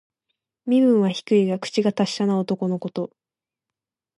[0.65, 3.11] 身分は低いが、口が達者な男のこと。